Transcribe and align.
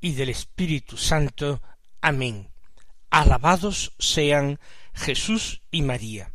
y 0.00 0.12
del 0.12 0.30
Espíritu 0.30 0.96
Santo. 0.96 1.60
Amén. 2.00 2.48
Alabados 3.10 3.92
sean 3.98 4.58
Jesús 4.94 5.62
y 5.70 5.82
María. 5.82 6.32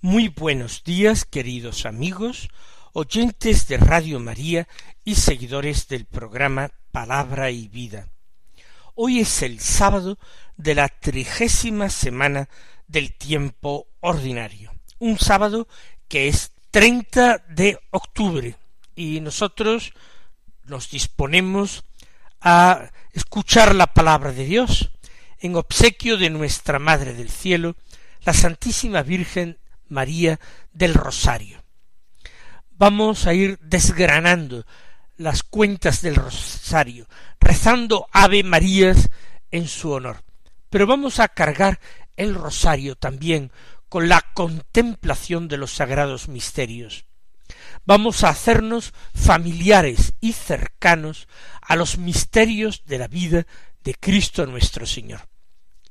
Muy 0.00 0.28
buenos 0.28 0.84
días, 0.84 1.24
queridos 1.24 1.86
amigos, 1.86 2.48
oyentes 2.92 3.66
de 3.66 3.78
Radio 3.78 4.20
María 4.20 4.68
y 5.04 5.16
seguidores 5.16 5.88
del 5.88 6.04
programa 6.04 6.70
Palabra 6.92 7.50
y 7.50 7.68
Vida. 7.68 8.08
Hoy 8.94 9.20
es 9.20 9.42
el 9.42 9.60
sábado 9.60 10.18
de 10.56 10.74
la 10.74 10.88
trigésima 10.88 11.90
semana 11.90 12.48
del 12.86 13.12
tiempo 13.14 13.88
ordinario, 14.00 14.72
un 14.98 15.18
sábado 15.18 15.68
que 16.08 16.28
es 16.28 16.52
30 16.70 17.44
de 17.48 17.78
octubre 17.90 18.56
y 18.94 19.20
nosotros 19.20 19.92
nos 20.64 20.90
disponemos 20.90 21.84
a 22.40 22.90
escuchar 23.12 23.74
la 23.74 23.88
palabra 23.88 24.32
de 24.32 24.44
Dios 24.44 24.90
en 25.40 25.56
obsequio 25.56 26.16
de 26.16 26.30
nuestra 26.30 26.78
Madre 26.78 27.14
del 27.14 27.30
Cielo, 27.30 27.76
la 28.24 28.32
Santísima 28.32 29.02
Virgen 29.02 29.58
María 29.88 30.38
del 30.72 30.94
Rosario. 30.94 31.62
Vamos 32.70 33.26
a 33.26 33.34
ir 33.34 33.58
desgranando 33.60 34.64
las 35.16 35.42
cuentas 35.42 36.00
del 36.02 36.14
Rosario, 36.14 37.08
rezando 37.40 38.06
Ave 38.12 38.44
Marías 38.44 39.10
en 39.50 39.66
su 39.66 39.90
honor. 39.90 40.22
Pero 40.70 40.86
vamos 40.86 41.18
a 41.18 41.28
cargar 41.28 41.80
el 42.16 42.34
Rosario 42.34 42.94
también 42.94 43.50
con 43.88 44.08
la 44.08 44.22
contemplación 44.34 45.48
de 45.48 45.56
los 45.56 45.72
sagrados 45.72 46.28
misterios 46.28 47.07
vamos 47.88 48.22
a 48.22 48.28
hacernos 48.28 48.92
familiares 49.14 50.12
y 50.20 50.34
cercanos 50.34 51.26
a 51.62 51.74
los 51.74 51.96
misterios 51.96 52.84
de 52.84 52.98
la 52.98 53.08
vida 53.08 53.46
de 53.82 53.94
Cristo 53.94 54.44
nuestro 54.44 54.84
Señor. 54.84 55.26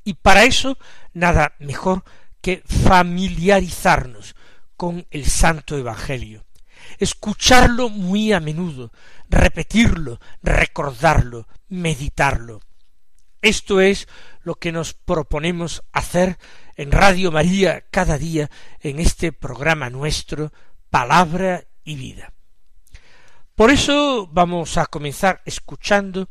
Y 0.04 0.14
para 0.14 0.44
eso 0.44 0.78
nada 1.14 1.56
mejor 1.58 2.04
que 2.40 2.62
familiarizarnos 2.68 4.36
con 4.76 5.08
el 5.10 5.26
Santo 5.26 5.76
Evangelio, 5.76 6.46
escucharlo 7.00 7.90
muy 7.90 8.32
a 8.32 8.40
menudo, 8.40 8.92
repetirlo, 9.28 10.20
recordarlo, 10.44 11.48
meditarlo. 11.68 12.62
Esto 13.42 13.82
es 13.82 14.08
lo 14.44 14.54
que 14.54 14.72
nos 14.72 14.94
proponemos 14.94 15.82
hacer 15.94 16.38
en 16.76 16.92
Radio 16.92 17.32
María 17.32 17.86
cada 17.90 18.20
día 18.20 18.52
en 18.82 19.00
este 19.00 19.32
programa 19.32 19.90
nuestro, 19.90 20.54
Palabra 20.92 21.67
y 21.88 21.96
vida. 21.96 22.34
Por 23.56 23.72
eso 23.72 24.28
vamos 24.28 24.78
a 24.78 24.86
comenzar 24.86 25.42
escuchando 25.46 26.28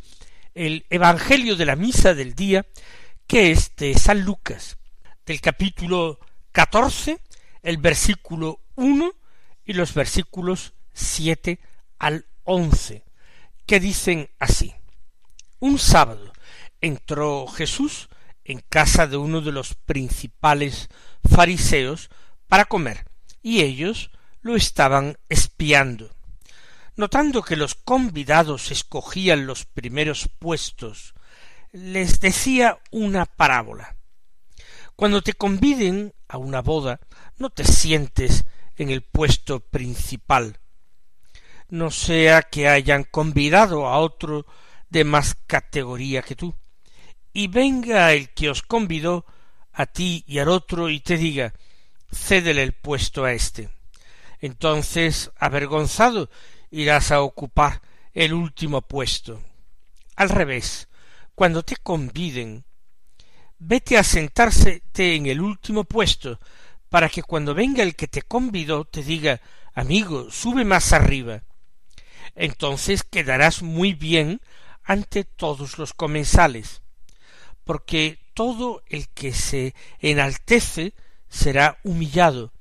el 0.55 0.87
Evangelio 0.91 1.57
de 1.57 1.65
la 1.65 1.77
Misa 1.77 2.15
del 2.15 2.35
día, 2.35 2.67
que 3.27 3.51
es 3.51 3.75
de 3.77 3.95
San 3.95 4.21
Lucas, 4.21 4.77
del 5.25 5.41
capítulo 5.41 6.21
catorce, 6.53 7.21
el 7.63 7.79
versículo 7.79 8.61
uno 8.77 9.13
y 9.65 9.73
los 9.73 9.95
versículos 9.95 10.75
siete 10.93 11.59
al 11.99 12.27
once, 12.45 13.03
que 13.65 13.81
dicen 13.81 14.29
así. 14.39 14.75
Un 15.59 15.79
sábado 15.79 16.33
entró 16.83 17.47
Jesús 17.47 18.09
en 18.45 18.61
casa 18.69 19.07
de 19.07 19.17
uno 19.17 19.41
de 19.41 19.53
los 19.53 19.75
principales 19.75 20.91
fariseos 21.29 22.11
para 22.47 22.67
comer, 22.67 23.07
y 23.43 23.63
ellos 23.63 24.11
lo 24.47 24.55
estaban 24.55 25.19
espiando. 25.29 26.09
Notando 26.95 27.43
que 27.43 27.57
los 27.57 27.75
convidados 27.75 28.71
escogían 28.71 29.45
los 29.45 29.65
primeros 29.65 30.29
puestos, 30.39 31.15
les 31.73 32.21
decía 32.21 32.79
una 32.93 33.27
parábola. 33.27 33.97
Cuando 34.95 35.21
te 35.21 35.33
conviden 35.35 36.15
a 36.29 36.39
una 36.39 36.63
boda, 36.63 37.01
no 37.39 37.51
te 37.51 37.65
sientes 37.65 38.45
en 38.77 38.91
el 38.91 39.03
puesto 39.03 39.61
principal, 39.61 40.61
no 41.69 41.91
sea 41.91 42.43
que 42.43 42.69
hayan 42.69 43.03
convidado 43.03 43.89
a 43.89 43.99
otro 43.99 44.47
de 44.89 45.03
más 45.03 45.35
categoría 45.47 46.23
que 46.23 46.37
tú, 46.37 46.55
y 47.33 47.49
venga 47.49 48.13
el 48.13 48.33
que 48.33 48.49
os 48.49 48.63
convidó 48.63 49.27
a 49.73 49.87
ti 49.87 50.25
y 50.27 50.39
al 50.39 50.49
otro 50.49 50.89
y 50.89 51.01
te 51.01 51.17
diga 51.17 51.53
cédele 52.11 52.63
el 52.63 52.73
puesto 52.73 53.25
a 53.25 53.33
éste 53.33 53.76
entonces 54.41 55.31
avergonzado 55.37 56.31
irás 56.71 57.11
a 57.11 57.23
ocupar 57.23 57.83
el 58.15 58.33
último 58.33 58.83
puesto. 58.83 59.43
Al 60.17 60.31
revés, 60.31 60.89
cuando 61.35 61.63
te 61.63 61.77
conviden, 61.77 62.65
vete 63.59 63.99
a 63.99 64.05
sentársete 64.05 65.15
en 65.15 65.27
el 65.27 65.41
último 65.41 65.85
puesto, 65.85 66.41
para 66.89 67.09
que 67.09 67.23
cuando 67.23 67.55
venga 67.55 67.83
el 67.83 67.95
que 67.95 68.09
te 68.09 68.23
convidó 68.23 68.85
te 68.85 69.03
diga 69.03 69.41
amigo, 69.75 70.31
sube 70.31 70.65
más 70.65 70.93
arriba. 70.93 71.43
Entonces 72.35 73.03
quedarás 73.03 73.63
muy 73.63 73.93
bien 73.93 74.41
ante 74.85 75.25
todos 75.25 75.79
los 75.79 75.93
comensales, 75.95 76.83
porque 77.65 78.19
todo 78.35 78.83
el 78.87 79.09
que 79.09 79.33
se 79.33 79.75
enaltece 79.99 80.95
será 81.29 81.79
humillado, 81.83 82.53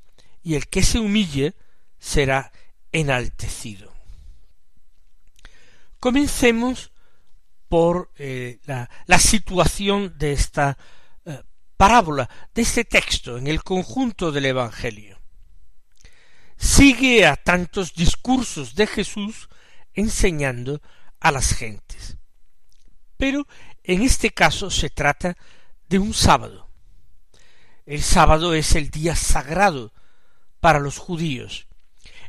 y 0.44 0.56
el 0.56 0.68
que 0.68 0.84
se 0.84 1.00
humille 1.00 1.54
será 2.06 2.52
enaltecido. 2.92 3.92
Comencemos 6.00 6.92
por 7.68 8.12
eh, 8.18 8.60
la, 8.66 9.20
situación 9.20 10.16
de 10.20 10.34
esta 10.34 10.78
eh, 11.26 11.42
parábola, 11.76 12.30
de 12.54 12.62
este 12.62 12.86
texto 12.86 13.40
en 13.40 13.48
el 13.48 13.64
conjunto 13.64 14.32
del 14.32 14.46
Evangelio. 14.46 15.20
Sigue 16.58 17.26
a 17.26 17.36
tantos 17.36 17.96
discursos 17.96 18.76
de 18.76 18.86
Jesús 18.86 19.50
enseñando 19.96 20.82
a 21.20 21.32
las 21.32 21.54
gentes. 21.54 22.18
Pero 23.18 23.48
en 23.84 24.04
este 24.04 24.30
caso 24.30 24.70
se 24.70 24.92
trata 24.92 25.36
de 25.90 25.98
un 25.98 26.14
sábado. 26.14 26.70
El 27.88 28.04
sábado 28.04 28.54
es 28.54 28.76
el 28.76 28.92
día 28.92 29.16
sagrado 29.16 29.92
para 30.60 30.80
los 30.80 31.00
judíos, 31.00 31.65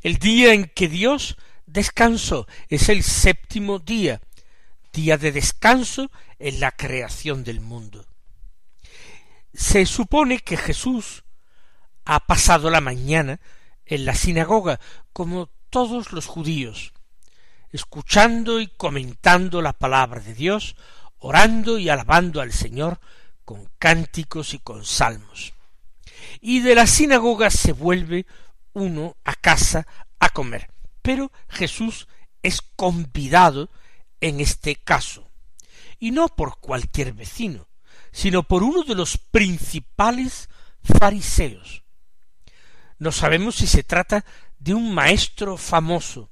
el 0.07 0.19
día 0.19 0.55
en 0.55 0.67
que 0.67 0.87
Dios 0.87 1.37
descansó 1.67 2.47
es 2.69 2.91
el 2.91 3.03
séptimo 3.03 3.81
día, 3.81 4.21
día 4.93 5.19
de 5.19 5.33
descanso 5.33 6.13
en 6.39 6.61
la 6.61 6.71
creación 6.71 7.43
del 7.43 7.61
mundo. 7.61 8.07
Se 9.53 9.85
supone 9.85 10.39
que 10.39 10.57
Jesús 10.57 11.25
ha 12.05 12.21
pasado 12.21 12.71
la 12.71 12.81
mañana 12.81 13.41
en 13.85 14.05
la 14.05 14.15
sinagoga, 14.15 14.79
como 15.13 15.51
todos 15.71 16.13
los 16.13 16.27
judíos, 16.27 16.93
escuchando 17.73 18.61
y 18.61 18.69
comentando 18.69 19.61
la 19.61 19.73
palabra 19.73 20.21
de 20.21 20.35
Dios, 20.35 20.77
orando 21.19 21.81
y 21.81 21.89
alabando 21.89 22.41
al 22.41 22.53
Señor 22.53 23.01
con 23.45 23.69
cánticos 23.81 24.55
y 24.55 24.61
con 24.61 24.85
salmos. 24.85 25.53
Y 26.41 26.61
de 26.61 26.77
la 26.77 26.87
sinagoga 26.87 27.51
se 27.51 27.73
vuelve 27.73 28.25
uno 28.77 29.17
a 29.25 29.35
casa 29.35 29.87
a 30.21 30.29
comer. 30.29 30.71
Pero 31.01 31.33
Jesús 31.49 32.09
es 32.43 32.61
convidado 32.61 33.71
en 34.21 34.41
este 34.41 34.77
caso, 34.77 35.31
y 35.99 36.11
no 36.11 36.29
por 36.29 36.61
cualquier 36.61 37.13
vecino, 37.13 37.69
sino 38.13 38.43
por 38.43 38.63
uno 38.63 38.83
de 38.85 38.95
los 38.95 39.17
principales 39.17 40.49
fariseos. 40.83 41.83
No 42.99 43.13
sabemos 43.13 43.57
si 43.57 43.67
se 43.67 43.83
trata 43.83 44.25
de 44.59 44.75
un 44.75 44.95
maestro 44.95 45.57
famoso. 45.57 46.31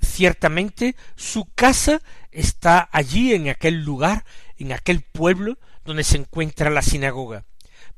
Ciertamente 0.00 0.96
su 1.16 1.46
casa 1.54 2.00
está 2.30 2.88
allí 2.92 3.34
en 3.34 3.48
aquel 3.48 3.82
lugar, 3.82 4.24
en 4.56 4.72
aquel 4.72 5.02
pueblo 5.02 5.58
donde 5.84 6.04
se 6.04 6.16
encuentra 6.16 6.70
la 6.70 6.82
sinagoga, 6.82 7.44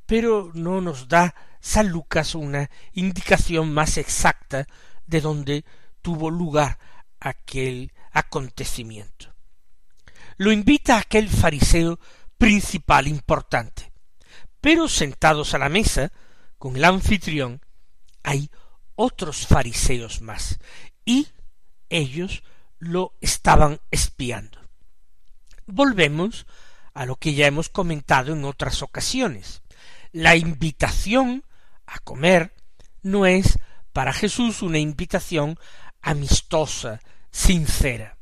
pero 0.06 0.50
no 0.54 0.80
nos 0.80 1.08
da 1.08 1.34
San 1.62 1.88
Lucas 1.88 2.34
una 2.34 2.68
indicación 2.92 3.72
más 3.72 3.96
exacta 3.96 4.66
de 5.06 5.20
dónde 5.20 5.64
tuvo 6.02 6.28
lugar 6.28 6.78
aquel 7.20 7.92
acontecimiento. 8.10 9.32
lo 10.38 10.50
invita 10.50 10.98
aquel 10.98 11.28
fariseo 11.28 12.00
principal 12.36 13.06
importante. 13.06 13.92
Pero 14.60 14.88
sentados 14.88 15.54
a 15.54 15.58
la 15.58 15.68
mesa, 15.68 16.10
con 16.58 16.76
el 16.76 16.84
anfitrión, 16.84 17.60
hay 18.24 18.50
otros 18.96 19.46
fariseos 19.46 20.20
más, 20.20 20.58
y 21.04 21.28
ellos 21.88 22.42
lo 22.78 23.14
estaban 23.20 23.80
espiando. 23.92 24.58
Volvemos 25.66 26.46
a 26.92 27.06
lo 27.06 27.16
que 27.16 27.34
ya 27.34 27.46
hemos 27.46 27.68
comentado 27.68 28.32
en 28.32 28.44
otras 28.44 28.82
ocasiones. 28.82 29.62
La 30.10 30.34
invitación 30.34 31.44
a 31.86 31.98
comer 32.00 32.54
no 33.02 33.26
es 33.26 33.58
para 33.92 34.12
Jesús 34.12 34.62
una 34.62 34.78
invitación 34.78 35.58
amistosa, 36.00 37.00
sincera. 37.30 38.18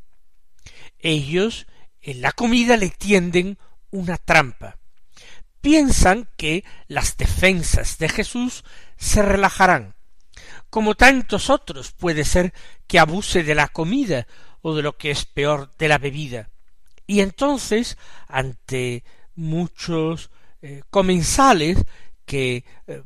Ellos 0.99 1.67
en 2.01 2.21
la 2.21 2.33
comida 2.33 2.77
le 2.77 2.91
tienden 2.91 3.59
una 3.91 4.17
trampa. 4.17 4.79
Piensan 5.61 6.29
que 6.37 6.65
las 6.89 7.17
defensas 7.17 7.99
de 7.99 8.09
Jesús 8.09 8.65
se 8.97 9.23
relajarán. 9.23 9.95
Como 10.71 10.95
tantos 10.95 11.51
otros 11.51 11.93
puede 11.93 12.25
ser 12.25 12.55
que 12.87 12.99
abuse 12.99 13.43
de 13.43 13.55
la 13.55 13.69
comida 13.69 14.27
o 14.63 14.75
de 14.75 14.83
lo 14.83 14.97
que 14.97 15.11
es 15.11 15.27
peor 15.27 15.71
de 15.77 15.89
la 15.89 15.99
bebida. 15.99 16.51
Y 17.07 17.21
entonces, 17.21 17.99
ante 18.29 19.05
muchos 19.35 20.31
eh, 20.63 20.83
comensales 20.91 21.85
que 22.25 22.65
eh, 22.87 23.03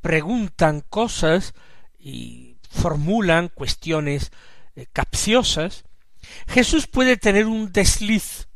preguntan 0.00 0.82
cosas 0.88 1.54
y 1.98 2.56
formulan 2.70 3.48
cuestiones 3.48 4.30
eh, 4.76 4.86
capciosas, 4.92 5.84
Jesús 6.48 6.86
puede 6.86 7.16
tener 7.16 7.46
un 7.46 7.72
desliz 7.72 8.48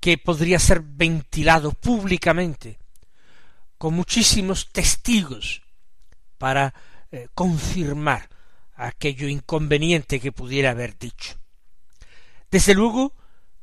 que 0.00 0.18
podría 0.18 0.58
ser 0.58 0.80
ventilado 0.80 1.72
públicamente, 1.72 2.78
con 3.78 3.94
muchísimos 3.94 4.70
testigos, 4.72 5.62
para 6.38 6.74
eh, 7.10 7.28
confirmar 7.34 8.28
aquello 8.74 9.28
inconveniente 9.28 10.20
que 10.20 10.32
pudiera 10.32 10.70
haber 10.70 10.98
dicho. 10.98 11.38
Desde 12.50 12.74
luego, 12.74 13.14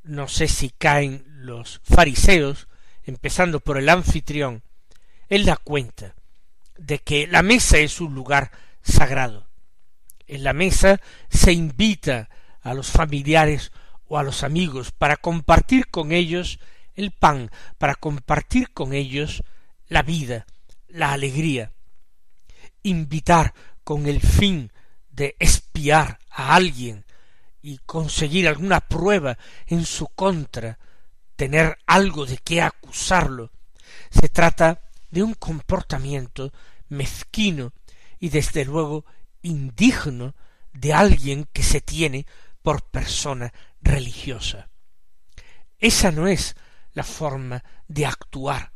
no 0.03 0.27
sé 0.27 0.47
si 0.47 0.69
caen 0.69 1.23
los 1.27 1.81
fariseos, 1.83 2.67
empezando 3.03 3.59
por 3.59 3.77
el 3.77 3.89
anfitrión, 3.89 4.63
en 5.29 5.45
la 5.45 5.57
cuenta 5.57 6.15
de 6.77 6.99
que 6.99 7.27
la 7.27 7.41
mesa 7.41 7.77
es 7.77 8.01
un 8.01 8.13
lugar 8.13 8.51
sagrado. 8.81 9.47
En 10.27 10.43
la 10.43 10.53
mesa 10.53 10.99
se 11.29 11.53
invita 11.53 12.29
a 12.61 12.73
los 12.73 12.89
familiares 12.89 13.71
o 14.07 14.17
a 14.17 14.23
los 14.23 14.43
amigos 14.43 14.91
para 14.91 15.17
compartir 15.17 15.89
con 15.89 16.11
ellos 16.11 16.59
el 16.95 17.11
pan, 17.11 17.51
para 17.77 17.95
compartir 17.95 18.73
con 18.73 18.93
ellos 18.93 19.43
la 19.87 20.01
vida, 20.01 20.45
la 20.87 21.13
alegría. 21.13 21.71
Invitar 22.83 23.53
con 23.83 24.07
el 24.07 24.21
fin 24.21 24.71
de 25.09 25.35
espiar 25.39 26.19
a 26.29 26.55
alguien 26.55 27.05
y 27.61 27.79
conseguir 27.79 28.47
alguna 28.47 28.81
prueba 28.81 29.37
en 29.65 29.85
su 29.85 30.07
contra, 30.07 30.77
tener 31.35 31.77
algo 31.85 32.25
de 32.25 32.37
qué 32.37 32.61
acusarlo. 32.61 33.51
Se 34.09 34.29
trata 34.29 34.81
de 35.09 35.23
un 35.23 35.33
comportamiento 35.33 36.51
mezquino 36.89 37.73
y 38.19 38.29
desde 38.29 38.65
luego 38.65 39.05
indigno 39.41 40.35
de 40.73 40.93
alguien 40.93 41.47
que 41.53 41.63
se 41.63 41.81
tiene 41.81 42.25
por 42.61 42.83
persona 42.83 43.53
religiosa. 43.81 44.69
Esa 45.79 46.11
no 46.11 46.27
es 46.27 46.55
la 46.93 47.03
forma 47.03 47.63
de 47.87 48.05
actuar 48.05 48.71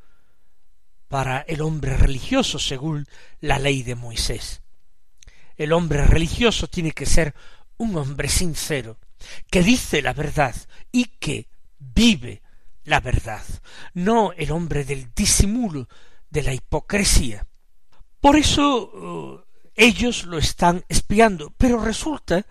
para 1.07 1.41
el 1.41 1.61
hombre 1.61 1.97
religioso 1.97 2.59
según 2.59 3.05
la 3.39 3.59
ley 3.59 3.83
de 3.83 3.95
Moisés. 3.95 4.61
El 5.57 5.73
hombre 5.73 6.05
religioso 6.05 6.67
tiene 6.67 6.91
que 6.91 7.05
ser 7.05 7.35
un 7.77 7.97
hombre 7.97 8.29
sincero, 8.29 8.97
que 9.49 9.61
dice 9.61 10.01
la 10.01 10.13
verdad 10.13 10.55
y 10.91 11.05
que 11.05 11.49
vive 11.79 12.41
la 12.83 12.99
verdad, 12.99 13.43
no 13.93 14.31
el 14.33 14.51
hombre 14.51 14.85
del 14.85 15.13
disimulo, 15.13 15.87
de 16.31 16.41
la 16.41 16.53
hipocresía. 16.53 17.45
Por 18.19 18.37
eso 18.37 18.91
uh, 18.91 19.41
ellos 19.75 20.25
lo 20.25 20.37
están 20.37 20.83
espiando, 20.89 21.53
pero 21.57 21.79
resulta 21.79 22.45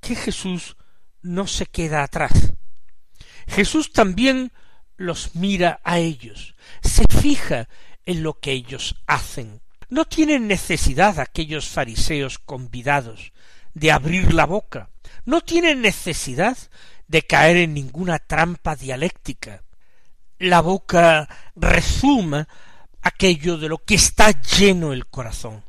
que 0.00 0.14
Jesús 0.14 0.76
no 1.22 1.46
se 1.46 1.66
queda 1.66 2.02
atrás. 2.02 2.52
Jesús 3.46 3.92
también 3.92 4.52
los 4.96 5.34
mira 5.34 5.80
a 5.82 5.98
ellos, 5.98 6.54
se 6.82 7.04
fija 7.08 7.68
en 8.04 8.22
lo 8.22 8.38
que 8.38 8.52
ellos 8.52 8.96
hacen. 9.06 9.60
No 9.88 10.04
tienen 10.04 10.46
necesidad 10.46 11.18
aquellos 11.18 11.68
fariseos 11.68 12.38
convidados 12.38 13.32
de 13.74 13.90
abrir 13.90 14.32
la 14.32 14.46
boca, 14.46 14.90
no 15.24 15.40
tienen 15.40 15.82
necesidad 15.82 16.56
de 17.08 17.22
caer 17.22 17.56
en 17.58 17.74
ninguna 17.74 18.18
trampa 18.18 18.76
dialéctica. 18.76 19.62
La 20.38 20.60
boca 20.60 21.28
resuma 21.54 22.48
aquello 23.02 23.58
de 23.58 23.68
lo 23.68 23.78
que 23.78 23.94
está 23.94 24.30
lleno 24.30 24.92
el 24.92 25.06
corazón. 25.06 25.64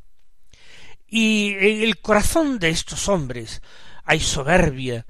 Y 1.08 1.54
en 1.54 1.82
el 1.82 2.00
corazón 2.00 2.60
de 2.60 2.70
estos 2.70 3.08
hombres 3.10 3.62
hay 4.04 4.20
soberbia, 4.20 5.06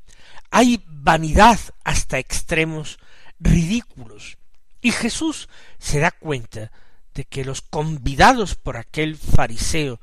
hay 0.50 0.84
vanidad 0.88 1.60
hasta 1.84 2.18
extremos 2.18 3.00
ridículos. 3.40 4.38
Y 4.82 4.92
Jesús 4.92 5.50
se 5.78 6.00
da 6.00 6.12
cuenta 6.12 6.72
de 7.14 7.26
que 7.26 7.46
los 7.46 7.62
convidados 7.62 8.56
por 8.56 8.78
aquel 8.78 9.18
fariseo 9.18 10.00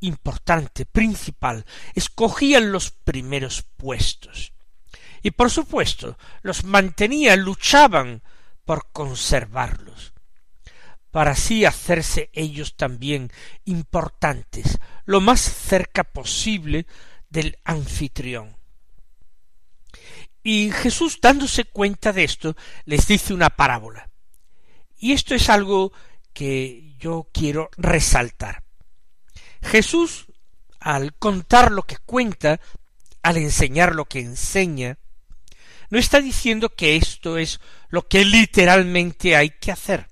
importante, 0.00 0.84
principal, 0.84 1.64
escogían 1.94 2.72
los 2.72 2.90
primeros 2.90 3.62
puestos. 3.62 4.52
Y 5.22 5.30
por 5.30 5.50
supuesto, 5.50 6.18
los 6.42 6.64
mantenía, 6.64 7.36
luchaban 7.36 8.22
por 8.66 8.92
conservarlos 8.92 10.13
para 11.14 11.30
así 11.30 11.64
hacerse 11.64 12.28
ellos 12.32 12.74
también 12.74 13.30
importantes, 13.66 14.80
lo 15.04 15.20
más 15.20 15.40
cerca 15.40 16.02
posible 16.02 16.88
del 17.28 17.56
anfitrión. 17.62 18.56
Y 20.42 20.72
Jesús, 20.72 21.20
dándose 21.22 21.66
cuenta 21.66 22.12
de 22.12 22.24
esto, 22.24 22.56
les 22.84 23.06
dice 23.06 23.32
una 23.32 23.50
parábola. 23.50 24.10
Y 24.98 25.12
esto 25.12 25.36
es 25.36 25.48
algo 25.50 25.92
que 26.32 26.96
yo 26.98 27.28
quiero 27.32 27.70
resaltar. 27.76 28.64
Jesús, 29.62 30.26
al 30.80 31.14
contar 31.14 31.70
lo 31.70 31.84
que 31.84 31.98
cuenta, 31.98 32.60
al 33.22 33.36
enseñar 33.36 33.94
lo 33.94 34.06
que 34.06 34.18
enseña, 34.18 34.98
no 35.90 35.98
está 36.00 36.20
diciendo 36.20 36.70
que 36.70 36.96
esto 36.96 37.38
es 37.38 37.60
lo 37.88 38.08
que 38.08 38.24
literalmente 38.24 39.36
hay 39.36 39.50
que 39.50 39.70
hacer 39.70 40.08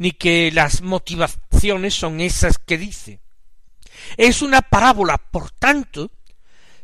ni 0.00 0.12
que 0.12 0.50
las 0.50 0.80
motivaciones 0.80 1.92
son 1.92 2.22
esas 2.22 2.56
que 2.56 2.78
dice. 2.78 3.20
Es 4.16 4.40
una 4.40 4.62
parábola, 4.62 5.18
por 5.18 5.50
tanto, 5.50 6.10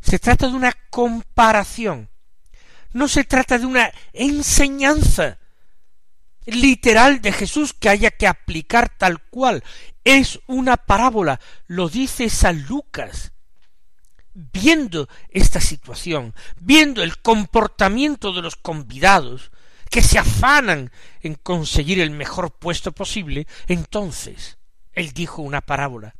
se 0.02 0.18
trata 0.18 0.48
de 0.48 0.52
una 0.52 0.74
comparación. 0.90 2.10
No 2.92 3.08
se 3.08 3.24
trata 3.24 3.58
de 3.58 3.64
una 3.64 3.90
enseñanza 4.12 5.38
literal 6.44 7.22
de 7.22 7.32
Jesús 7.32 7.72
que 7.72 7.88
haya 7.88 8.10
que 8.10 8.26
aplicar 8.26 8.90
tal 8.90 9.22
cual. 9.22 9.64
Es 10.04 10.38
una 10.46 10.76
parábola, 10.76 11.40
lo 11.68 11.88
dice 11.88 12.28
San 12.28 12.66
Lucas. 12.66 13.32
Viendo 14.34 15.08
esta 15.30 15.62
situación, 15.62 16.34
viendo 16.60 17.02
el 17.02 17.16
comportamiento 17.22 18.34
de 18.34 18.42
los 18.42 18.56
convidados, 18.56 19.52
que 19.90 20.02
se 20.02 20.18
afanan 20.18 20.90
en 21.20 21.34
conseguir 21.34 22.00
el 22.00 22.10
mejor 22.10 22.52
puesto 22.52 22.92
posible, 22.92 23.46
entonces 23.66 24.58
él 24.92 25.12
dijo 25.12 25.42
una 25.42 25.60
parábola. 25.60 26.14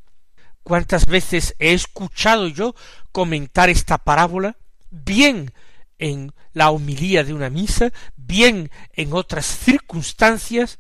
¿Cuántas 0.63 1.07
veces 1.07 1.55
he 1.59 1.73
escuchado 1.73 2.49
yo 2.49 2.75
comentar 3.13 3.71
esta 3.71 3.99
parábola? 3.99 4.57
Bien 4.91 5.53
en 5.99 6.33
la 6.53 6.71
homilía 6.71 7.25
de 7.25 7.33
una 7.33 7.51
misa, 7.51 7.93
bien 8.17 8.71
en 8.93 9.13
otras 9.13 9.47
circunstancias, 9.47 10.79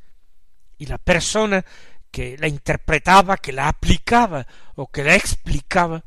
y 0.78 0.86
la 0.86 0.98
persona 0.98 1.64
que 2.10 2.36
la 2.38 2.48
interpretaba, 2.48 3.36
que 3.36 3.52
la 3.52 3.68
aplicaba 3.68 4.46
o 4.74 4.90
que 4.90 5.04
la 5.04 5.14
explicaba, 5.14 6.04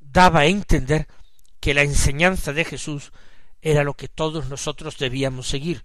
daba 0.00 0.40
a 0.40 0.46
entender 0.46 1.06
que 1.60 1.74
la 1.74 1.82
enseñanza 1.82 2.52
de 2.52 2.64
Jesús 2.64 3.12
era 3.62 3.84
lo 3.84 3.94
que 3.94 4.08
todos 4.08 4.48
nosotros 4.48 4.98
debíamos 4.98 5.48
seguir, 5.48 5.84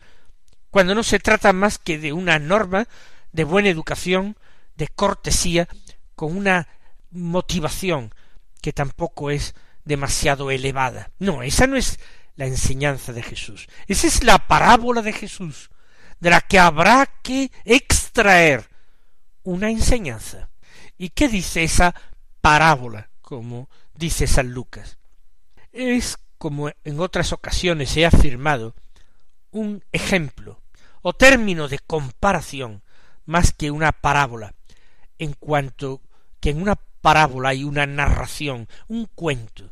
cuando 0.70 0.96
no 0.96 1.04
se 1.04 1.20
trata 1.20 1.54
más 1.54 1.78
que 1.78 1.98
de 1.98 2.14
una 2.14 2.40
norma 2.40 2.88
de 3.32 3.44
buena 3.44 3.70
educación, 3.70 4.38
de 4.76 4.88
cortesía, 4.88 5.68
con 6.16 6.36
una 6.36 6.68
motivación 7.12 8.14
que 8.62 8.74
tampoco 8.74 9.30
es 9.30 9.56
demasiado 9.84 10.52
elevada. 10.52 11.12
No, 11.20 11.44
esa 11.44 11.68
no 11.68 11.76
es 11.76 12.00
la 12.36 12.46
enseñanza 12.46 13.14
de 13.14 13.22
Jesús. 13.22 13.68
Esa 13.88 14.08
es 14.08 14.24
la 14.24 14.48
parábola 14.48 15.02
de 15.02 15.14
Jesús, 15.14 15.70
de 16.20 16.30
la 16.30 16.42
que 16.42 16.60
habrá 16.60 17.08
que 17.22 17.52
extraer 17.66 18.70
una 19.44 19.70
enseñanza. 19.70 20.50
¿Y 20.98 21.10
qué 21.10 21.28
dice 21.28 21.64
esa 21.64 21.94
parábola, 22.42 23.10
como 23.22 23.70
dice 23.94 24.28
San 24.28 24.52
Lucas? 24.52 24.98
Es, 25.72 26.18
como 26.44 26.72
en 26.84 27.00
otras 27.00 27.32
ocasiones 27.32 27.96
he 27.96 28.06
afirmado, 28.06 28.76
un 29.52 29.82
ejemplo 29.94 30.60
o 31.02 31.14
término 31.14 31.70
de 31.70 31.80
comparación 31.80 32.84
más 33.26 33.54
que 33.54 33.72
una 33.72 33.94
parábola, 33.94 34.54
en 35.20 35.32
cuanto 35.32 36.02
que 36.42 36.50
en 36.50 36.62
una 36.62 36.76
parábola 36.76 37.48
hay 37.48 37.64
una 37.64 37.86
narración, 37.86 38.68
un 38.90 39.06
cuento, 39.06 39.72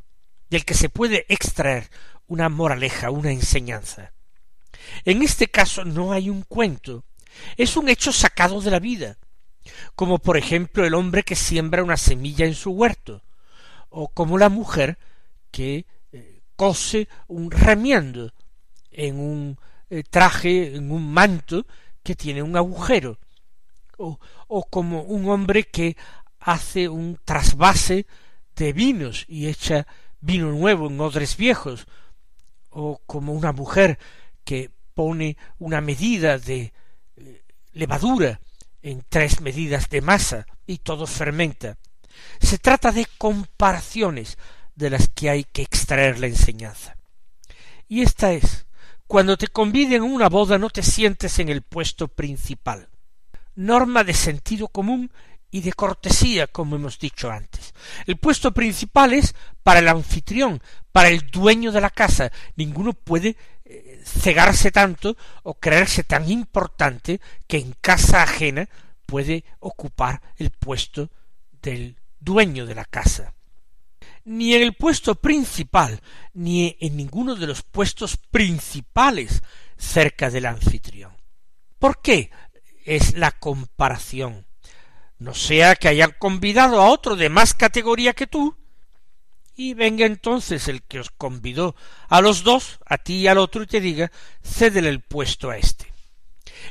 del 0.49 0.63
que 0.63 0.73
se 0.73 0.87
puede 0.87 1.25
extraer 1.27 1.89
una 2.25 2.47
moraleja, 2.47 3.11
una 3.11 3.31
enseñanza. 3.31 4.13
En 5.03 5.23
este 5.23 5.49
caso 5.49 5.83
no 5.83 6.13
hay 6.13 6.29
un 6.29 6.43
cuento, 6.43 7.03
es 7.57 7.75
un 7.75 7.89
hecho 7.89 8.13
sacado 8.13 8.61
de 8.61 8.71
la 8.71 8.79
vida, 8.79 9.17
como 9.93 10.19
por 10.19 10.37
ejemplo 10.37 10.85
el 10.85 10.93
hombre 10.93 11.23
que 11.23 11.35
siembra 11.35 11.83
una 11.83 11.97
semilla 11.97 12.45
en 12.45 12.55
su 12.55 12.71
huerto, 12.71 13.23
o 13.89 14.07
como 14.07 14.37
la 14.37 14.47
mujer 14.47 14.97
que 15.51 15.85
cose 16.61 17.07
un 17.27 17.49
remiendo 17.49 18.31
en 18.91 19.19
un 19.19 19.57
eh, 19.89 20.03
traje, 20.07 20.75
en 20.75 20.91
un 20.91 21.11
manto 21.11 21.65
que 22.03 22.13
tiene 22.13 22.43
un 22.43 22.55
agujero, 22.55 23.17
o, 23.97 24.19
o 24.47 24.63
como 24.65 25.01
un 25.01 25.27
hombre 25.27 25.63
que 25.63 25.97
hace 26.39 26.87
un 26.87 27.17
trasvase 27.25 28.05
de 28.55 28.73
vinos 28.73 29.25
y 29.27 29.47
echa 29.47 29.87
vino 30.19 30.51
nuevo 30.51 30.85
en 30.85 31.01
odres 31.01 31.35
viejos, 31.35 31.87
o 32.69 33.01
como 33.07 33.33
una 33.33 33.53
mujer 33.53 33.97
que 34.43 34.69
pone 34.93 35.37
una 35.57 35.81
medida 35.81 36.37
de 36.37 36.73
eh, 37.15 37.41
levadura 37.73 38.39
en 38.83 39.03
tres 39.09 39.41
medidas 39.41 39.89
de 39.89 40.01
masa 40.01 40.45
y 40.67 40.77
todo 40.77 41.07
fermenta. 41.07 41.79
Se 42.39 42.59
trata 42.59 42.91
de 42.91 43.07
comparaciones 43.17 44.37
de 44.81 44.89
las 44.89 45.07
que 45.07 45.29
hay 45.29 45.43
que 45.45 45.61
extraer 45.61 46.19
la 46.19 46.27
enseñanza. 46.27 46.97
Y 47.87 48.01
esta 48.01 48.33
es, 48.33 48.65
cuando 49.07 49.37
te 49.37 49.47
conviden 49.47 50.01
a 50.01 50.05
una 50.05 50.27
boda 50.27 50.57
no 50.57 50.69
te 50.69 50.83
sientes 50.83 51.39
en 51.39 51.49
el 51.49 51.61
puesto 51.61 52.07
principal. 52.07 52.89
Norma 53.55 54.03
de 54.03 54.13
sentido 54.13 54.67
común 54.67 55.11
y 55.51 55.61
de 55.61 55.73
cortesía, 55.73 56.47
como 56.47 56.77
hemos 56.77 56.97
dicho 56.97 57.29
antes. 57.29 57.73
El 58.05 58.17
puesto 58.17 58.53
principal 58.53 59.13
es 59.13 59.35
para 59.63 59.79
el 59.79 59.87
anfitrión, 59.87 60.61
para 60.91 61.09
el 61.09 61.29
dueño 61.29 61.71
de 61.71 61.81
la 61.81 61.89
casa. 61.89 62.31
Ninguno 62.55 62.93
puede 62.93 63.35
eh, 63.65 64.01
cegarse 64.05 64.71
tanto 64.71 65.17
o 65.43 65.55
creerse 65.55 66.03
tan 66.03 66.29
importante 66.31 67.19
que 67.47 67.57
en 67.57 67.75
casa 67.81 68.23
ajena 68.23 68.67
puede 69.05 69.43
ocupar 69.59 70.21
el 70.37 70.51
puesto 70.51 71.11
del 71.61 71.97
dueño 72.19 72.65
de 72.65 72.75
la 72.75 72.85
casa. 72.85 73.33
Ni 74.23 74.53
en 74.53 74.61
el 74.61 74.73
puesto 74.73 75.15
principal, 75.15 76.01
ni 76.33 76.77
en 76.79 76.97
ninguno 76.97 77.35
de 77.35 77.47
los 77.47 77.63
puestos 77.63 78.17
principales 78.17 79.41
cerca 79.77 80.29
del 80.29 80.45
anfitrión. 80.45 81.11
¿Por 81.79 82.01
qué 82.01 82.29
es 82.85 83.17
la 83.17 83.31
comparación? 83.31 84.45
no 85.21 85.35
sea 85.35 85.75
que 85.75 85.87
hayan 85.87 86.15
convidado 86.17 86.81
a 86.81 86.89
otro 86.89 87.15
de 87.15 87.29
más 87.29 87.53
categoría 87.53 88.13
que 88.13 88.25
tú, 88.25 88.57
y 89.55 89.75
venga 89.75 90.07
entonces 90.07 90.67
el 90.67 90.81
que 90.81 90.99
os 90.99 91.11
convidó 91.11 91.75
a 92.07 92.21
los 92.21 92.43
dos, 92.43 92.79
a 92.87 92.97
ti 92.97 93.17
y 93.17 93.27
al 93.27 93.37
otro, 93.37 93.61
y 93.61 93.67
te 93.67 93.79
diga, 93.79 94.11
cédele 94.43 94.89
el 94.89 95.01
puesto 95.01 95.51
a 95.51 95.57
éste. 95.57 95.85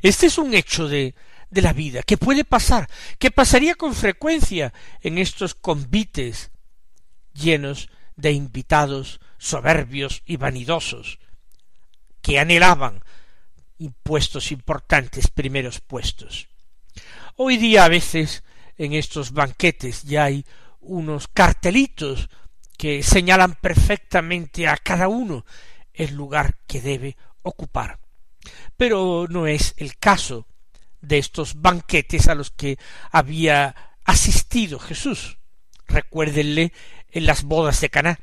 Este 0.02 0.26
es 0.26 0.36
un 0.36 0.52
hecho 0.52 0.88
de, 0.88 1.14
de 1.48 1.62
la 1.62 1.72
vida, 1.72 2.02
que 2.02 2.16
puede 2.16 2.44
pasar, 2.44 2.90
que 3.20 3.30
pasaría 3.30 3.76
con 3.76 3.94
frecuencia 3.94 4.72
en 5.00 5.18
estos 5.18 5.54
convites 5.54 6.50
llenos 7.40 7.88
de 8.16 8.32
invitados 8.32 9.20
soberbios 9.38 10.22
y 10.26 10.36
vanidosos, 10.36 11.18
que 12.20 12.38
anhelaban 12.38 13.02
puestos 14.02 14.52
importantes, 14.52 15.28
primeros 15.28 15.80
puestos. 15.80 16.48
Hoy 17.36 17.56
día 17.56 17.84
a 17.84 17.88
veces 17.88 18.44
en 18.76 18.92
estos 18.92 19.32
banquetes 19.32 20.02
ya 20.02 20.24
hay 20.24 20.44
unos 20.80 21.28
cartelitos 21.28 22.28
que 22.76 23.02
señalan 23.02 23.54
perfectamente 23.54 24.68
a 24.68 24.76
cada 24.76 25.08
uno 25.08 25.44
el 25.92 26.14
lugar 26.14 26.56
que 26.66 26.80
debe 26.80 27.16
ocupar. 27.42 27.98
Pero 28.76 29.26
no 29.28 29.46
es 29.46 29.74
el 29.76 29.96
caso 29.96 30.46
de 31.00 31.18
estos 31.18 31.60
banquetes 31.60 32.28
a 32.28 32.34
los 32.34 32.50
que 32.50 32.78
había 33.10 33.74
asistido 34.04 34.78
Jesús. 34.78 35.38
Recuérdenle 35.88 36.72
en 37.12 37.26
las 37.26 37.44
bodas 37.44 37.80
de 37.80 37.90
Caná. 37.90 38.18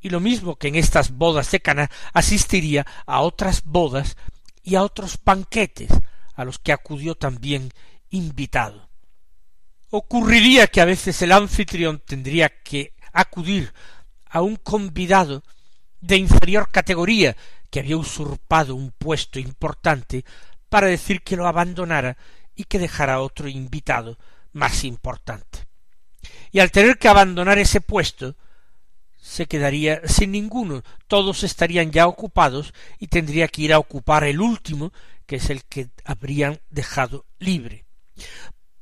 Y 0.00 0.10
lo 0.10 0.20
mismo 0.20 0.56
que 0.56 0.68
en 0.68 0.76
estas 0.76 1.10
bodas 1.10 1.50
de 1.50 1.60
Caná 1.60 1.90
asistiría 2.12 2.86
a 3.06 3.20
otras 3.20 3.64
bodas 3.64 4.16
y 4.62 4.74
a 4.74 4.82
otros 4.82 5.18
banquetes 5.24 5.90
a 6.34 6.44
los 6.44 6.58
que 6.58 6.72
acudió 6.72 7.14
también 7.14 7.72
invitado. 8.10 8.88
Ocurriría 9.90 10.66
que 10.66 10.80
a 10.80 10.84
veces 10.84 11.20
el 11.22 11.32
anfitrión 11.32 12.02
tendría 12.04 12.48
que 12.62 12.94
acudir 13.12 13.72
a 14.28 14.42
un 14.42 14.56
convidado 14.56 15.42
de 16.00 16.16
inferior 16.16 16.70
categoría 16.70 17.36
que 17.70 17.80
había 17.80 17.96
usurpado 17.96 18.74
un 18.74 18.90
puesto 18.90 19.38
importante 19.38 20.24
para 20.68 20.88
decir 20.88 21.22
que 21.22 21.36
lo 21.36 21.46
abandonara 21.46 22.16
y 22.54 22.64
que 22.64 22.78
dejara 22.78 23.20
otro 23.20 23.48
invitado 23.48 24.18
más 24.52 24.84
importante. 24.84 25.65
Y 26.52 26.60
al 26.60 26.70
tener 26.70 26.98
que 26.98 27.08
abandonar 27.08 27.58
ese 27.58 27.80
puesto, 27.80 28.36
se 29.16 29.46
quedaría 29.46 30.00
sin 30.06 30.32
ninguno, 30.32 30.82
todos 31.08 31.42
estarían 31.42 31.90
ya 31.90 32.06
ocupados 32.06 32.72
y 32.98 33.08
tendría 33.08 33.48
que 33.48 33.62
ir 33.62 33.72
a 33.72 33.78
ocupar 33.78 34.24
el 34.24 34.40
último, 34.40 34.92
que 35.26 35.36
es 35.36 35.50
el 35.50 35.64
que 35.64 35.88
habrían 36.04 36.60
dejado 36.70 37.26
libre 37.38 37.86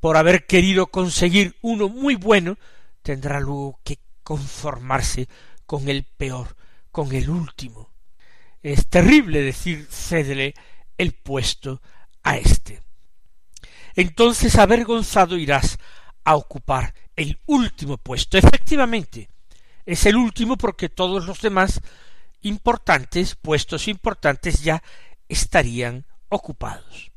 por 0.04 0.18
haber 0.18 0.44
querido 0.44 0.88
conseguir 0.88 1.56
uno 1.62 1.88
muy 1.88 2.14
bueno, 2.14 2.58
tendrá 3.02 3.40
luego 3.40 3.80
que 3.82 4.00
conformarse 4.22 5.30
con 5.64 5.88
el 5.88 6.04
peor, 6.04 6.56
con 6.90 7.14
el 7.14 7.30
último. 7.30 7.88
Es 8.62 8.86
terrible 8.88 9.40
decir 9.40 9.88
cédele 9.90 10.52
el 10.98 11.12
puesto 11.14 11.80
a 12.22 12.36
éste. 12.36 12.82
Entonces 13.94 14.58
avergonzado 14.58 15.38
irás 15.38 15.78
a 16.24 16.36
ocupar 16.36 16.94
el 17.16 17.38
último 17.46 17.98
puesto. 17.98 18.38
Efectivamente, 18.38 19.28
es 19.86 20.06
el 20.06 20.16
último 20.16 20.56
porque 20.56 20.88
todos 20.88 21.26
los 21.26 21.40
demás 21.40 21.80
importantes, 22.42 23.34
puestos 23.36 23.88
importantes 23.88 24.62
ya 24.62 24.82
estarían 25.28 26.06
ocupados. 26.28 27.10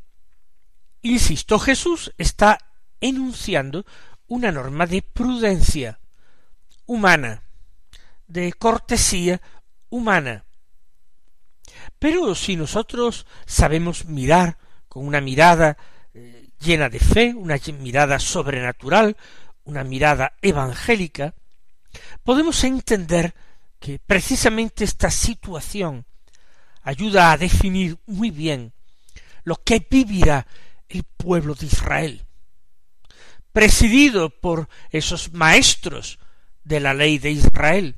Insisto, 1.02 1.60
Jesús 1.60 2.14
está 2.18 2.58
enunciando 3.00 3.86
una 4.28 4.52
norma 4.52 4.86
de 4.86 5.02
prudencia 5.02 6.00
humana, 6.86 7.44
de 8.28 8.52
cortesía 8.54 9.42
humana. 9.90 10.46
Pero 12.00 12.36
si 12.36 12.56
nosotros 12.56 13.26
sabemos 13.46 14.06
mirar 14.06 14.58
con 14.88 15.06
una 15.08 15.22
mirada 15.22 15.78
llena 16.60 16.90
de 16.90 17.00
fe, 17.00 17.34
una 17.36 17.58
mirada 17.80 18.20
sobrenatural, 18.20 19.18
una 19.64 19.84
mirada 19.84 20.34
evangélica, 20.42 21.34
podemos 22.24 22.64
entender 22.64 23.34
que 23.80 24.00
precisamente 24.00 24.84
esta 24.84 25.12
situación 25.12 26.06
ayuda 26.84 27.32
a 27.32 27.38
definir 27.38 27.98
muy 28.06 28.32
bien 28.32 28.74
lo 29.44 29.56
que 29.64 29.86
vivirá 29.90 30.48
el 30.90 31.04
pueblo 31.04 31.54
de 31.54 31.66
Israel, 31.68 32.26
presidido 33.52 34.30
por 34.30 34.70
esos 34.90 35.34
maestros 35.34 36.20
de 36.64 36.80
la 36.80 36.94
ley 36.94 37.18
de 37.18 37.32
Israel, 37.32 37.96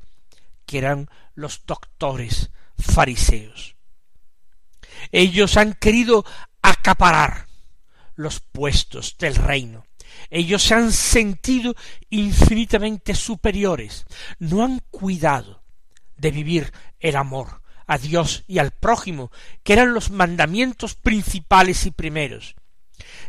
que 0.66 0.78
eran 0.78 1.08
los 1.34 1.62
doctores 1.66 2.50
fariseos. 2.78 3.76
Ellos 5.12 5.56
han 5.56 5.74
querido 5.74 6.24
acaparar 6.62 7.49
los 8.20 8.40
puestos 8.40 9.16
del 9.18 9.34
reino. 9.34 9.84
Ellos 10.28 10.62
se 10.62 10.74
han 10.74 10.92
sentido 10.92 11.74
infinitamente 12.08 13.14
superiores. 13.14 14.04
No 14.38 14.64
han 14.64 14.80
cuidado 14.90 15.62
de 16.16 16.30
vivir 16.30 16.72
el 16.98 17.16
amor 17.16 17.62
a 17.86 17.98
Dios 17.98 18.44
y 18.46 18.58
al 18.58 18.70
prójimo, 18.70 19.32
que 19.64 19.72
eran 19.72 19.94
los 19.94 20.10
mandamientos 20.10 20.94
principales 20.94 21.86
y 21.86 21.90
primeros, 21.90 22.54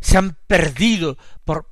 se 0.02 0.18
han 0.18 0.38
perdido 0.46 1.18
por 1.44 1.68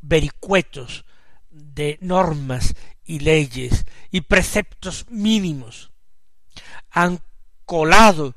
vericuetos 0.00 1.04
de 1.50 1.98
normas 2.00 2.74
y 3.04 3.20
leyes 3.20 3.86
y 4.10 4.20
preceptos 4.20 5.06
mínimos. 5.08 5.90
han 6.90 7.20
colado 7.64 8.36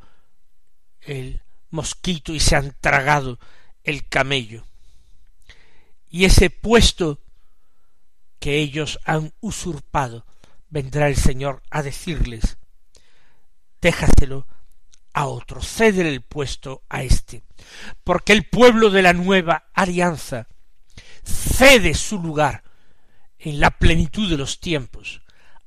el 1.02 1.44
mosquito 1.70 2.34
y 2.34 2.40
se 2.40 2.56
han 2.56 2.76
tragado 2.82 3.40
el 3.90 4.08
camello. 4.08 4.66
Y 6.10 6.26
ese 6.26 6.50
puesto 6.50 7.20
que 8.40 8.60
ellos 8.60 9.00
han 9.04 9.34
usurpado, 9.42 10.26
vendrá 10.70 11.08
el 11.08 11.16
Señor 11.16 11.62
a 11.70 11.82
decirles, 11.84 12.58
déjaselo 13.82 14.48
a 15.14 15.26
otro, 15.26 15.62
cédele 15.62 16.10
el 16.10 16.22
puesto 16.22 16.84
a 16.90 17.04
éste, 17.04 17.44
porque 18.04 18.34
el 18.34 18.46
pueblo 18.46 18.90
de 18.90 19.02
la 19.02 19.14
nueva 19.14 19.70
alianza 19.74 20.48
cede 21.24 21.94
su 21.96 22.20
lugar 22.20 22.64
en 23.38 23.60
la 23.60 23.72
plenitud 23.72 24.30
de 24.30 24.38
los 24.38 24.60
tiempos 24.60 25.22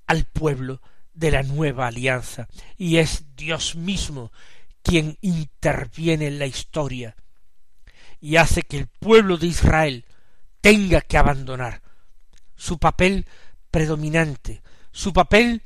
al 0.06 0.24
pueblo 0.24 0.80
de 1.12 1.30
la 1.30 1.42
nueva 1.42 1.88
alianza, 1.88 2.48
y 2.76 2.98
es 2.98 3.36
Dios 3.36 3.74
mismo 3.74 4.32
quien 4.82 5.18
interviene 5.20 6.28
en 6.28 6.38
la 6.38 6.46
historia 6.46 7.16
y 8.22 8.36
hace 8.36 8.62
que 8.62 8.78
el 8.78 8.86
pueblo 8.86 9.36
de 9.36 9.48
Israel 9.48 10.04
tenga 10.60 11.00
que 11.00 11.18
abandonar 11.18 11.82
su 12.54 12.78
papel 12.78 13.26
predominante, 13.72 14.62
su 14.92 15.12
papel 15.12 15.62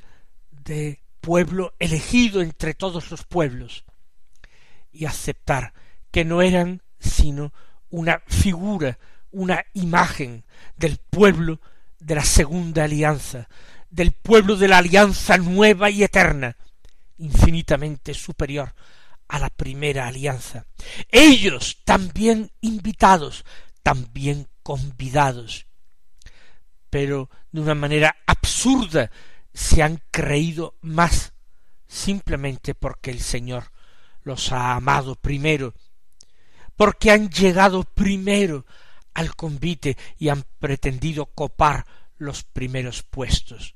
de 0.50 1.02
pueblo 1.20 1.74
elegido 1.78 2.40
entre 2.40 2.72
todos 2.72 3.10
los 3.10 3.24
pueblos, 3.24 3.84
y 4.90 5.04
aceptar 5.04 5.74
que 6.10 6.24
no 6.24 6.40
eran 6.40 6.80
sino 6.98 7.52
una 7.90 8.22
figura, 8.26 8.98
una 9.30 9.66
imagen 9.74 10.44
del 10.78 10.96
pueblo 10.96 11.60
de 12.00 12.14
la 12.14 12.24
segunda 12.24 12.84
alianza, 12.84 13.50
del 13.90 14.12
pueblo 14.12 14.56
de 14.56 14.68
la 14.68 14.78
alianza 14.78 15.36
nueva 15.36 15.90
y 15.90 16.02
eterna, 16.02 16.56
infinitamente 17.18 18.14
superior 18.14 18.72
a 19.28 19.38
la 19.38 19.50
primera 19.50 20.06
alianza. 20.06 20.66
Ellos 21.10 21.78
también 21.84 22.52
invitados, 22.60 23.44
también 23.82 24.48
convidados, 24.62 25.66
pero 26.90 27.30
de 27.52 27.60
una 27.60 27.74
manera 27.74 28.16
absurda 28.26 29.10
se 29.52 29.82
han 29.82 30.02
creído 30.10 30.76
más 30.80 31.32
simplemente 31.86 32.74
porque 32.74 33.10
el 33.10 33.20
Señor 33.20 33.72
los 34.22 34.52
ha 34.52 34.74
amado 34.74 35.14
primero, 35.14 35.74
porque 36.76 37.10
han 37.10 37.30
llegado 37.30 37.84
primero 37.84 38.66
al 39.14 39.34
convite 39.34 39.96
y 40.18 40.28
han 40.28 40.44
pretendido 40.58 41.26
copar 41.26 41.86
los 42.18 42.42
primeros 42.42 43.02
puestos. 43.02 43.74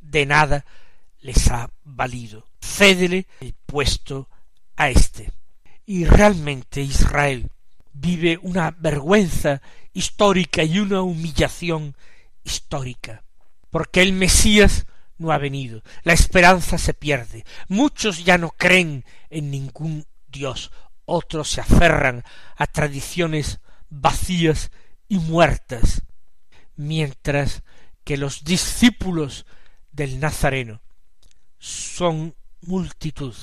De 0.00 0.26
nada 0.26 0.64
les 1.20 1.48
ha 1.50 1.70
valido. 1.84 2.46
Cédele 2.60 3.26
el 3.40 3.54
puesto 3.54 4.28
a 4.80 4.88
éste. 4.88 5.30
Y 5.84 6.06
realmente 6.06 6.80
Israel 6.80 7.50
vive 7.92 8.38
una 8.40 8.70
vergüenza 8.70 9.60
histórica 9.92 10.62
y 10.62 10.78
una 10.78 11.02
humillación 11.02 11.94
histórica, 12.44 13.22
porque 13.68 14.00
el 14.00 14.14
Mesías 14.14 14.86
no 15.18 15.32
ha 15.32 15.38
venido, 15.38 15.82
la 16.02 16.14
esperanza 16.14 16.78
se 16.78 16.94
pierde, 16.94 17.44
muchos 17.68 18.24
ya 18.24 18.38
no 18.38 18.52
creen 18.52 19.04
en 19.28 19.50
ningún 19.50 20.06
Dios, 20.28 20.72
otros 21.04 21.50
se 21.50 21.60
aferran 21.60 22.24
a 22.56 22.66
tradiciones 22.66 23.60
vacías 23.90 24.70
y 25.08 25.18
muertas, 25.18 26.04
mientras 26.76 27.62
que 28.04 28.16
los 28.16 28.44
discípulos 28.44 29.44
del 29.92 30.20
Nazareno 30.20 30.80
son 31.58 32.34
multitud 32.62 33.34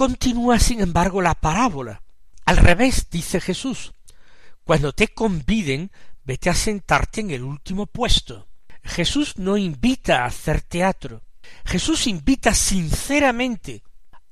Continúa, 0.00 0.58
sin 0.58 0.80
embargo, 0.80 1.20
la 1.20 1.34
parábola. 1.34 2.02
Al 2.46 2.56
revés, 2.56 3.08
dice 3.10 3.38
Jesús, 3.38 3.92
cuando 4.64 4.94
te 4.94 5.08
conviden, 5.08 5.90
vete 6.24 6.48
a 6.48 6.54
sentarte 6.54 7.20
en 7.20 7.30
el 7.32 7.42
último 7.42 7.84
puesto. 7.84 8.48
Jesús 8.82 9.36
no 9.36 9.58
invita 9.58 10.22
a 10.22 10.24
hacer 10.24 10.62
teatro. 10.62 11.20
Jesús 11.66 12.06
invita 12.06 12.54
sinceramente 12.54 13.82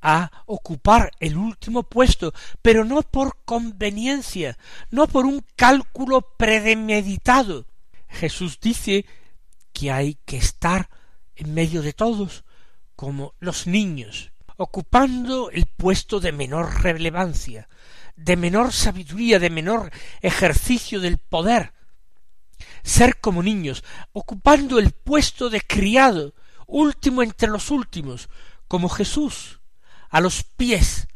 a 0.01 0.31
ocupar 0.47 1.11
el 1.21 1.37
último 1.37 1.83
puesto, 1.83 2.33
pero 2.63 2.87
no 2.87 3.03
por 3.03 3.37
conveniencia, 3.45 4.57
no 4.91 5.07
por 5.07 5.27
un 5.27 5.45
cálculo 5.55 6.35
premeditado. 6.39 7.67
Jesús 8.09 8.59
dice 8.59 9.05
que 9.75 9.93
hay 9.93 10.15
que 10.25 10.39
estar 10.39 10.89
en 11.37 11.53
medio 11.53 11.83
de 11.83 11.93
todos, 11.93 12.45
como 12.97 13.35
los 13.39 13.67
niños, 13.67 14.33
ocupando 14.59 15.51
el 15.51 15.67
puesto 15.67 16.19
de 16.19 16.33
menor 16.33 16.83
relevancia, 16.83 17.69
de 18.17 18.37
menor 18.37 18.73
sabiduría, 18.73 19.39
de 19.39 19.51
menor 19.51 19.91
ejercicio 20.21 21.01
del 21.01 21.19
poder. 21.19 21.73
Ser 22.83 23.21
como 23.21 23.43
niños, 23.43 23.85
ocupando 24.13 24.81
el 24.81 24.91
puesto 24.91 25.49
de 25.49 25.61
criado, 25.61 26.35
último 26.67 27.23
entre 27.23 27.49
los 27.49 27.71
últimos, 27.71 28.29
como 28.67 28.89
Jesús, 28.89 29.61
a 30.11 30.21
los 30.21 30.43
pies 30.43 31.07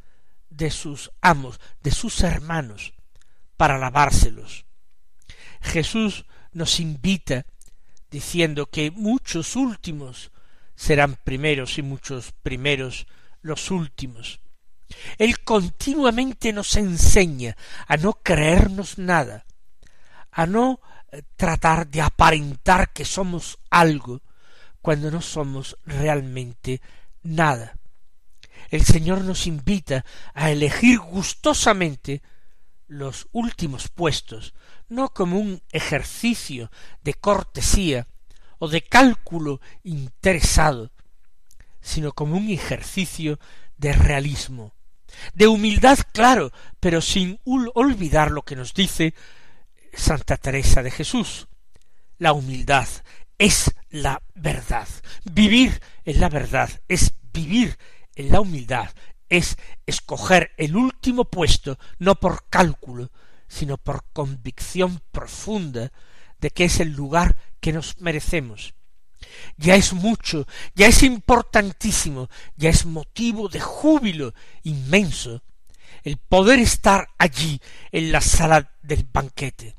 de 0.49 0.71
sus 0.71 1.11
amos, 1.21 1.59
de 1.83 1.91
sus 1.91 2.21
hermanos, 2.21 2.95
para 3.57 3.77
lavárselos. 3.77 4.67
Jesús 5.61 6.27
nos 6.53 6.79
invita 6.79 7.45
diciendo 8.09 8.67
que 8.67 8.93
muchos 8.93 9.57
últimos 9.57 10.31
serán 10.77 11.17
primeros 11.17 11.79
y 11.79 11.83
muchos 11.83 12.33
primeros 12.43 13.07
los 13.43 13.71
últimos. 13.71 14.41
Él 15.19 15.41
continuamente 15.41 16.53
nos 16.53 16.77
enseña 16.77 17.57
a 17.87 17.97
no 17.97 18.15
creernos 18.15 18.99
nada, 18.99 19.45
a 20.31 20.47
no 20.47 20.81
eh, 21.11 21.23
tratar 21.37 21.89
de 21.89 22.03
aparentar 22.03 22.93
que 22.93 23.05
somos 23.05 23.59
algo 23.71 24.23
cuando 24.81 25.11
no 25.11 25.21
somos 25.21 25.79
realmente 25.85 26.81
nada. 27.23 27.77
El 28.71 28.85
Señor 28.85 29.23
nos 29.23 29.47
invita 29.47 30.05
a 30.35 30.51
elegir 30.51 30.99
gustosamente 30.99 32.23
los 32.89 33.29
últimos 33.33 33.89
puestos, 33.89 34.55
no 34.89 35.11
como 35.11 35.39
un 35.39 35.63
ejercicio 35.71 36.71
de 37.03 37.15
cortesía 37.15 38.07
o 38.59 38.69
de 38.69 38.83
cálculo 38.83 39.61
interesado, 39.83 40.91
sino 41.83 42.13
como 42.13 42.37
un 42.37 42.49
ejercicio 42.49 43.39
de 43.77 43.93
realismo, 43.93 44.73
de 45.35 45.49
humildad, 45.49 45.99
claro, 46.13 46.53
pero 46.81 47.01
sin 47.01 47.41
olvidar 47.45 48.31
lo 48.31 48.43
que 48.43 48.57
nos 48.57 48.73
dice 48.73 49.15
Santa 49.93 50.37
Teresa 50.37 50.83
de 50.83 50.91
Jesús. 50.91 51.49
La 52.19 52.33
humildad 52.33 52.89
es 53.39 53.75
la 53.91 54.23
verdad. 54.35 54.89
Vivir 55.25 55.83
en 56.05 56.21
la 56.21 56.29
verdad 56.29 56.71
es 56.89 57.13
vivir 57.33 57.77
en 58.15 58.31
la 58.31 58.41
humildad, 58.41 58.91
es 59.29 59.57
escoger 59.87 60.53
el 60.57 60.77
último 60.77 61.25
puesto 61.25 61.79
no 61.99 62.15
por 62.15 62.49
cálculo, 62.49 63.11
sino 63.49 63.79
por 63.79 64.05
convicción 64.13 65.01
profunda 65.11 65.93
de 66.39 66.51
que 66.51 66.65
es 66.65 66.81
el 66.81 66.93
lugar 66.93 67.37
que 67.61 67.73
nos 67.73 68.01
merecemos. 68.01 68.75
Ya 69.57 69.75
es 69.75 69.93
mucho, 69.93 70.47
ya 70.75 70.87
es 70.87 71.03
importantísimo, 71.03 72.29
ya 72.57 72.71
es 72.71 72.87
motivo 72.87 73.49
de 73.49 73.61
júbilo 73.61 74.35
inmenso 74.63 75.43
el 76.03 76.17
poder 76.17 76.59
estar 76.59 77.09
allí 77.19 77.61
en 77.93 78.13
la 78.13 78.21
sala 78.21 78.73
del 78.83 79.05
banquete. 79.05 79.77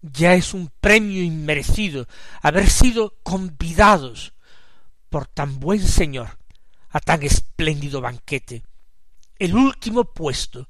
Ya 0.00 0.34
es 0.34 0.54
un 0.54 0.70
premio 0.80 1.22
inmerecido 1.22 2.08
haber 2.42 2.68
sido 2.70 3.16
convidados 3.22 4.34
por 5.08 5.26
tan 5.26 5.60
buen 5.60 5.86
Señor 5.86 6.38
a 6.90 7.00
tan 7.00 7.22
espléndido 7.22 8.00
banquete. 8.00 8.62
El 9.38 9.54
último 9.54 10.04
puesto 10.04 10.68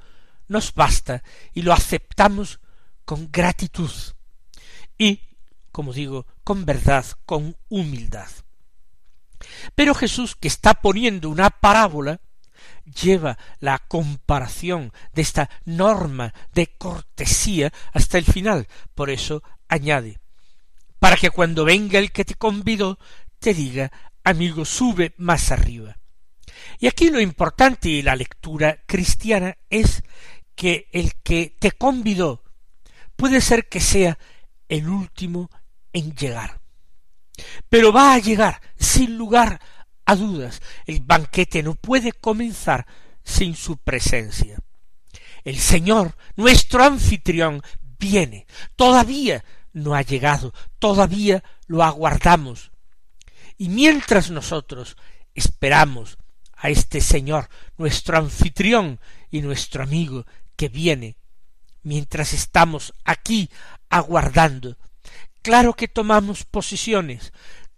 nos 0.49 0.75
basta 0.75 1.23
y 1.55 1.63
lo 1.63 1.73
aceptamos 1.73 2.61
con 3.05 3.31
gratitud 3.31 3.91
y, 4.99 5.21
como 5.73 5.93
digo, 5.93 6.27
con 6.45 6.65
verdad, 6.65 7.05
con 7.27 7.57
humildad. 7.69 8.29
Pero 9.75 9.95
Jesús, 9.95 10.37
que 10.37 10.49
está 10.49 10.75
poniendo 10.75 11.29
una 11.31 11.51
parábola, 11.51 12.21
lleva 12.85 13.39
la 13.59 13.79
comparación 13.79 14.93
de 15.13 15.23
esta 15.23 15.51
norma 15.65 16.33
de 16.53 16.69
cortesía 16.77 17.73
hasta 17.93 18.19
el 18.19 18.25
final. 18.25 18.69
Por 18.95 19.11
eso 19.11 19.43
añade, 19.69 20.21
para 20.99 21.17
que 21.17 21.31
cuando 21.31 21.65
venga 21.65 21.99
el 21.99 22.13
que 22.13 22.25
te 22.25 22.35
convidó, 22.35 22.99
te 23.39 23.55
diga, 23.55 23.91
amigo, 24.23 24.65
sube 24.65 25.15
más 25.17 25.51
arriba. 25.51 25.97
Y 26.79 26.87
aquí 26.87 27.11
lo 27.11 27.21
importante 27.21 27.89
y 27.89 28.03
la 28.03 28.15
lectura 28.15 28.83
cristiana 28.87 29.57
es 29.71 30.03
que 30.55 30.89
el 30.93 31.15
que 31.23 31.57
te 31.59 31.73
convidó 31.73 32.45
puede 33.17 33.41
ser 33.41 33.69
que 33.69 33.81
sea 33.81 34.19
el 34.69 34.89
último 34.89 35.51
en 35.93 36.15
llegar. 36.15 36.61
Pero 37.69 37.93
va 37.93 38.15
a 38.15 38.19
llegar 38.19 38.61
sin 38.77 39.17
lugar 39.17 39.61
a 40.05 40.17
dudas. 40.17 40.61
El 40.87 41.01
banquete 41.01 41.63
no 41.63 41.75
puede 41.75 42.13
comenzar 42.13 42.87
sin 43.25 43.55
su 43.55 43.77
presencia. 43.77 44.59
El 45.45 45.59
Señor, 45.59 46.17
nuestro 46.37 46.85
anfitrión, 46.85 47.63
viene. 47.99 48.47
Todavía 48.77 49.45
no 49.73 49.95
ha 49.95 50.03
llegado, 50.03 50.53
todavía 50.79 51.43
lo 51.67 51.83
aguardamos. 51.83 52.71
Y 53.57 53.69
mientras 53.69 54.31
nosotros 54.31 54.97
esperamos 55.35 56.19
a 56.55 56.69
este 56.69 57.01
Señor, 57.01 57.49
nuestro 57.77 58.19
anfitrión 58.19 59.01
y 59.31 59.43
nuestro 59.43 59.83
amigo 59.83 60.27
que 60.57 60.69
viene, 60.69 61.17
mientras 61.83 62.33
estamos 62.33 62.93
aquí 63.05 63.51
aguardando, 63.89 64.77
claro 65.43 65.75
que 65.75 65.89
tomamos 65.89 66.45
posiciones, 66.45 67.33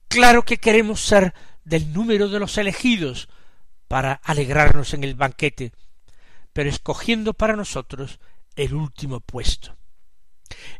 claro 0.09 0.44
que 0.44 0.59
queremos 0.59 1.00
ser 1.00 1.35
del 1.64 1.92
número 1.92 2.29
de 2.29 2.38
los 2.38 2.59
elegidos 2.59 3.29
para 3.88 4.14
alegrarnos 4.22 4.94
en 4.94 5.05
el 5.05 5.14
banquete, 5.14 5.72
pero 6.53 6.68
escogiendo 6.68 7.35
para 7.35 7.57
nosotros 7.57 8.20
el 8.55 8.74
último 8.74 9.20
puesto. 9.20 9.77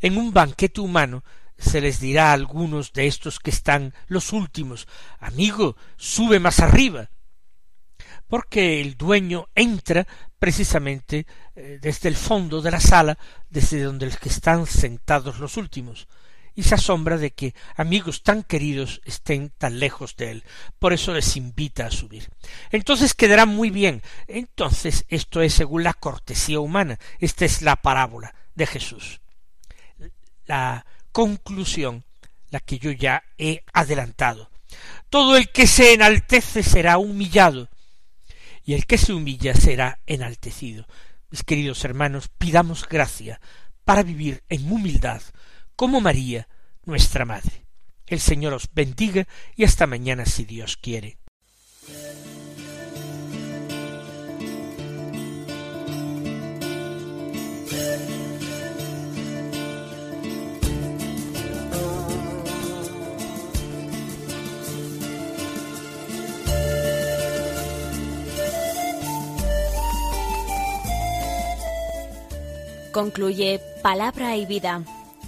En 0.01 0.17
un 0.17 0.33
banquete 0.33 0.81
humano 0.81 1.25
se 1.57 1.81
les 1.81 2.01
dirá 2.01 2.31
a 2.31 2.35
algunos 2.35 2.93
de 2.93 3.07
estos 3.07 3.39
que 3.39 3.51
están 3.51 3.95
los 4.07 4.33
últimos, 4.33 4.87
amigo, 5.19 5.77
sube 5.97 6.41
más 6.41 6.61
arriba, 6.61 7.11
porque 8.29 8.81
el 8.81 8.97
dueño 8.97 9.49
entra 9.55 10.07
precisamente 10.39 11.27
eh, 11.55 11.79
desde 11.81 12.09
el 12.09 12.17
fondo 12.17 12.61
de 12.61 12.71
la 12.71 12.81
sala, 12.81 13.19
desde 13.49 13.83
donde 13.83 14.07
los 14.07 14.19
que 14.19 14.29
están 14.29 14.67
sentados 14.67 15.39
los 15.39 15.57
últimos, 15.57 16.09
y 16.55 16.63
se 16.63 16.75
asombra 16.75 17.19
de 17.19 17.33
que 17.33 17.55
amigos 17.77 18.23
tan 18.23 18.43
queridos 18.43 19.01
estén 19.05 19.51
tan 19.51 19.79
lejos 19.79 20.17
de 20.17 20.31
él. 20.31 20.45
Por 20.79 20.93
eso 20.93 21.13
les 21.13 21.37
invita 21.37 21.87
a 21.87 21.91
subir. 21.91 22.31
Entonces 22.71 23.15
quedará 23.15 23.47
muy 23.47 23.71
bien. 23.71 24.03
Entonces 24.27 25.05
esto 25.09 25.43
es 25.43 25.55
según 25.55 25.83
la 25.83 25.95
cortesía 25.95 26.61
humana. 26.61 26.99
Esta 27.19 27.45
es 27.45 27.63
la 27.63 27.77
parábola 27.77 28.35
de 28.55 28.67
Jesús. 28.67 29.21
La 30.47 30.87
conclusión, 31.13 32.05
la 32.51 32.61
que 32.61 32.79
yo 32.79 32.91
ya 32.91 33.25
he 33.39 33.65
adelantado. 33.73 34.51
Todo 35.09 35.37
el 35.37 35.51
que 35.51 35.67
se 35.67 35.93
enaltece 35.93 36.63
será 36.63 36.99
humillado, 36.99 37.69
y 38.65 38.75
el 38.75 38.87
que 38.87 38.99
se 38.99 39.13
humilla 39.13 39.55
será 39.55 40.01
enaltecido. 40.07 40.87
Mis 41.31 41.45
queridos 41.45 41.85
hermanos, 41.85 42.29
pidamos 42.39 42.89
gracia 42.89 43.41
para 43.85 44.03
vivir 44.03 44.43
en 44.49 44.71
humildad, 44.71 45.23
como 45.77 46.01
María, 46.01 46.49
nuestra 46.85 47.25
Madre. 47.25 47.67
El 48.07 48.21
Señor 48.21 48.53
os 48.53 48.69
bendiga 48.73 49.27
y 49.57 49.65
hasta 49.65 49.87
mañana 49.87 50.27
si 50.27 50.45
Dios 50.45 50.77
quiere. 50.77 51.19
Concluye 72.95 73.61
Palabra 73.83 74.37
y 74.37 74.47
Vida, 74.47 74.85